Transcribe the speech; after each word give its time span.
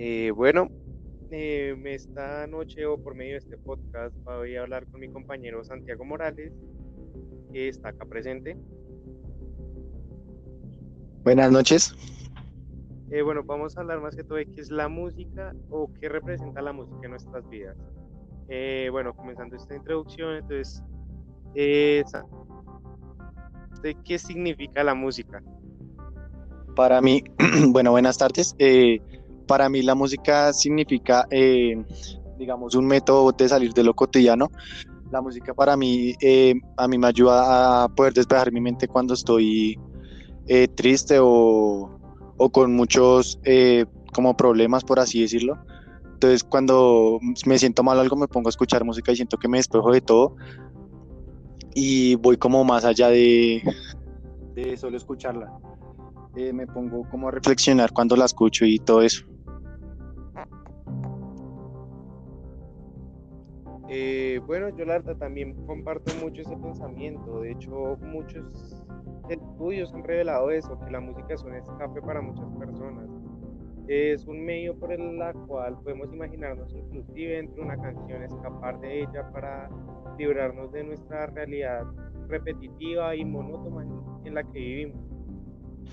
Eh, 0.00 0.30
bueno, 0.30 0.70
eh, 1.32 1.76
esta 1.86 2.46
noche 2.46 2.86
o 2.86 3.02
por 3.02 3.16
medio 3.16 3.32
de 3.32 3.38
este 3.38 3.58
podcast 3.58 4.14
voy 4.24 4.54
a 4.54 4.62
hablar 4.62 4.86
con 4.86 5.00
mi 5.00 5.08
compañero 5.08 5.64
Santiago 5.64 6.04
Morales, 6.04 6.52
que 7.52 7.68
está 7.68 7.88
acá 7.88 8.04
presente. 8.04 8.56
Buenas 11.24 11.50
noches. 11.50 11.92
Eh, 13.10 13.22
bueno, 13.22 13.42
vamos 13.42 13.76
a 13.76 13.80
hablar 13.80 14.00
más 14.00 14.14
que 14.14 14.22
todo 14.22 14.38
de 14.38 14.46
qué 14.46 14.60
es 14.60 14.70
la 14.70 14.88
música 14.88 15.52
o 15.68 15.92
qué 16.00 16.08
representa 16.08 16.62
la 16.62 16.72
música 16.72 17.00
en 17.02 17.10
nuestras 17.10 17.48
vidas. 17.50 17.76
Eh, 18.48 18.88
bueno, 18.92 19.16
comenzando 19.16 19.56
esta 19.56 19.74
introducción, 19.74 20.36
entonces, 20.36 20.80
eh, 21.56 22.04
¿de 23.82 23.96
qué 24.04 24.16
significa 24.16 24.84
la 24.84 24.94
música? 24.94 25.42
Para 26.76 27.00
mí, 27.00 27.24
bueno, 27.70 27.90
buenas 27.90 28.16
tardes. 28.16 28.54
Para 29.48 29.68
mí 29.68 29.82
la 29.82 29.96
música 29.96 30.52
significa, 30.52 31.26
digamos, 32.38 32.76
un 32.76 32.86
método 32.86 33.32
de 33.32 33.48
salir 33.48 33.72
de 33.72 33.82
lo 33.82 33.94
cotidiano. 33.94 34.48
La 35.10 35.20
música 35.20 35.54
para 35.54 35.76
mí, 35.76 36.14
a 36.76 36.86
mí 36.86 36.98
me 36.98 37.06
ayuda 37.08 37.84
a 37.84 37.88
poder 37.88 38.12
despejar 38.12 38.52
mi 38.52 38.60
mente 38.60 38.86
cuando 38.86 39.14
estoy 39.14 39.76
triste 40.76 41.18
o, 41.20 41.98
o 42.38 42.50
con 42.50 42.74
muchos 42.74 43.38
eh, 43.44 43.84
como 44.14 44.36
problemas, 44.36 44.84
por 44.84 44.98
así 44.98 45.20
decirlo. 45.20 45.58
Entonces 46.14 46.42
cuando 46.42 47.18
me 47.46 47.58
siento 47.58 47.82
mal 47.82 47.98
algo 48.00 48.16
me 48.16 48.26
pongo 48.26 48.48
a 48.48 48.50
escuchar 48.50 48.84
música 48.84 49.12
y 49.12 49.16
siento 49.16 49.36
que 49.36 49.48
me 49.48 49.58
despejo 49.58 49.92
de 49.92 50.00
todo 50.00 50.34
y 51.74 52.16
voy 52.16 52.36
como 52.36 52.64
más 52.64 52.84
allá 52.84 53.08
de, 53.08 53.62
solo 54.76 54.96
escucharla. 54.96 55.52
Eh, 56.34 56.52
me 56.52 56.66
pongo 56.66 57.08
como 57.10 57.28
a 57.28 57.30
reflexionar 57.30 57.92
cuando 57.92 58.16
la 58.16 58.24
escucho 58.24 58.64
y 58.64 58.78
todo 58.78 59.02
eso. 59.02 59.24
Bueno, 64.48 64.70
yo 64.70 64.86
la 64.86 65.02
también 65.02 65.54
comparto 65.66 66.10
mucho 66.22 66.40
ese 66.40 66.56
pensamiento. 66.56 67.42
De 67.42 67.52
hecho, 67.52 67.98
muchos 68.00 68.82
estudios 69.28 69.92
han 69.92 70.04
revelado 70.04 70.50
eso, 70.50 70.80
que 70.80 70.90
la 70.90 71.00
música 71.00 71.34
es 71.34 71.42
un 71.44 71.54
escape 71.54 72.00
para 72.00 72.22
muchas 72.22 72.50
personas. 72.58 73.10
Es 73.88 74.26
un 74.26 74.42
medio 74.46 74.74
por 74.74 74.90
el 74.90 75.02
cual 75.46 75.76
podemos 75.82 76.10
imaginarnos 76.14 76.74
inclusive 76.74 77.40
entre 77.40 77.60
una 77.60 77.76
canción 77.76 78.22
escapar 78.22 78.80
de 78.80 79.02
ella 79.02 79.30
para 79.34 79.68
librarnos 80.18 80.72
de 80.72 80.82
nuestra 80.82 81.26
realidad 81.26 81.84
repetitiva 82.28 83.14
y 83.16 83.26
monótona 83.26 83.86
en 84.24 84.34
la 84.34 84.44
que 84.44 84.58
vivimos. 84.58 84.96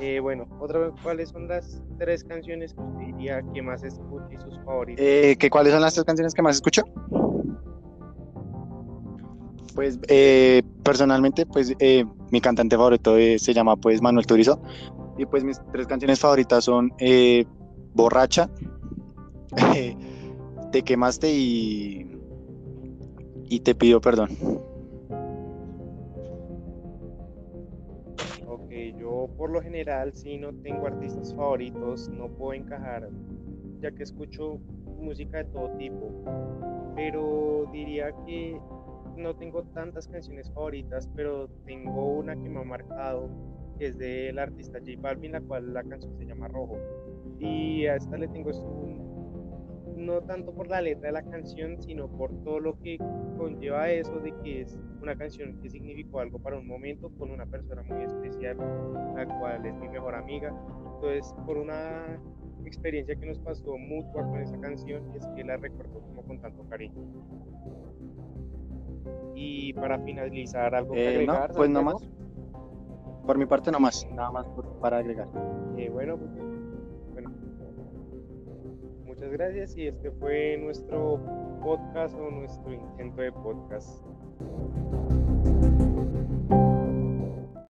Eh, 0.00 0.20
bueno, 0.20 0.46
otra 0.58 0.78
vez, 0.78 0.92
¿cuáles 1.02 1.28
son 1.28 1.48
las 1.48 1.82
tres 1.98 2.24
canciones 2.24 2.72
que 2.72 2.80
usted 2.80 3.06
diría 3.06 3.42
que 3.52 3.60
más 3.60 3.82
escucha 3.84 4.28
y 4.32 4.38
sus 4.38 4.58
favoritas? 4.64 5.04
Eh, 5.04 5.36
¿que 5.38 5.50
¿Cuáles 5.50 5.74
son 5.74 5.82
las 5.82 5.92
tres 5.92 6.04
canciones 6.06 6.32
que 6.32 6.40
más 6.40 6.56
escucho? 6.56 6.84
Pues 9.78 10.00
eh, 10.08 10.64
personalmente, 10.82 11.46
pues 11.46 11.72
eh, 11.78 12.04
mi 12.32 12.40
cantante 12.40 12.74
favorito 12.74 13.16
eh, 13.16 13.38
se 13.38 13.54
llama 13.54 13.76
pues 13.76 14.02
Manuel 14.02 14.26
Turizo 14.26 14.60
y 15.16 15.24
pues 15.24 15.44
mis 15.44 15.60
tres 15.70 15.86
canciones 15.86 16.18
favoritas 16.18 16.64
son 16.64 16.92
Borracha, 17.94 18.50
Te 20.72 20.82
quemaste 20.82 21.32
y, 21.32 22.10
y 23.48 23.60
Te 23.60 23.76
pido 23.76 24.00
perdón. 24.00 24.30
Ok, 28.48 28.72
yo 28.98 29.30
por 29.36 29.50
lo 29.50 29.62
general 29.62 30.12
si 30.12 30.38
no 30.38 30.52
tengo 30.54 30.88
artistas 30.88 31.32
favoritos, 31.36 32.08
no 32.08 32.26
puedo 32.30 32.54
encajar, 32.54 33.08
ya 33.80 33.92
que 33.92 34.02
escucho 34.02 34.58
música 35.00 35.38
de 35.38 35.44
todo 35.44 35.70
tipo, 35.78 36.10
pero 36.96 37.70
diría 37.72 38.10
que 38.26 38.58
no 39.18 39.36
tengo 39.36 39.64
tantas 39.74 40.08
canciones 40.08 40.50
favoritas, 40.52 41.08
pero 41.14 41.48
tengo 41.66 42.18
una 42.18 42.34
que 42.34 42.48
me 42.48 42.60
ha 42.60 42.64
marcado, 42.64 43.28
que 43.78 43.86
es 43.86 43.98
del 43.98 44.38
artista 44.38 44.78
J 44.78 44.92
Balvin, 45.00 45.32
la 45.32 45.40
cual 45.40 45.74
la 45.74 45.82
canción 45.84 46.16
se 46.16 46.24
llama 46.24 46.48
Rojo. 46.48 46.78
Y 47.38 47.86
a 47.86 47.96
esta 47.96 48.16
le 48.16 48.28
tengo 48.28 48.50
no 49.96 50.22
tanto 50.22 50.54
por 50.54 50.68
la 50.68 50.80
letra 50.80 51.08
de 51.08 51.12
la 51.12 51.22
canción, 51.22 51.80
sino 51.82 52.08
por 52.08 52.32
todo 52.44 52.60
lo 52.60 52.78
que 52.78 52.98
conlleva 53.36 53.90
eso 53.90 54.18
de 54.20 54.32
que 54.42 54.62
es 54.62 54.78
una 55.02 55.16
canción 55.16 55.60
que 55.60 55.68
significó 55.68 56.20
algo 56.20 56.38
para 56.38 56.56
un 56.56 56.66
momento 56.66 57.10
con 57.18 57.30
una 57.30 57.46
persona 57.46 57.82
muy 57.82 58.04
especial, 58.04 58.56
la 59.16 59.26
cual 59.38 59.66
es 59.66 59.74
mi 59.74 59.88
mejor 59.88 60.14
amiga. 60.14 60.54
Entonces, 60.94 61.34
por 61.44 61.58
una 61.58 62.20
experiencia 62.64 63.16
que 63.16 63.26
nos 63.26 63.38
pasó 63.40 63.76
mutua 63.76 64.24
con 64.24 64.40
esa 64.40 64.58
canción, 64.60 65.02
es 65.14 65.26
que 65.34 65.44
la 65.44 65.56
recuerdo 65.56 66.00
como 66.00 66.22
con 66.22 66.40
tanto 66.40 66.62
cariño. 66.68 67.02
Y 69.34 69.72
para 69.74 69.98
finalizar, 70.00 70.74
algo 70.74 70.94
que 70.94 71.04
eh, 71.04 71.08
agregar. 71.08 71.50
No, 71.50 71.56
pues 71.56 71.70
no 71.70 71.82
más. 71.82 72.08
Por 73.26 73.38
mi 73.38 73.46
parte, 73.46 73.70
no 73.70 73.78
más. 73.78 74.06
Nada 74.12 74.30
más 74.30 74.46
para 74.80 74.98
agregar. 74.98 75.28
Eh, 75.76 75.90
bueno, 75.90 76.16
pues, 76.16 76.30
bueno, 77.12 77.30
muchas 79.04 79.30
gracias. 79.30 79.76
Y 79.76 79.86
este 79.86 80.10
fue 80.12 80.58
nuestro 80.58 81.20
podcast 81.62 82.16
o 82.16 82.30
nuestro 82.30 82.72
intento 82.72 83.22
de 83.22 83.32
podcast. 83.32 84.02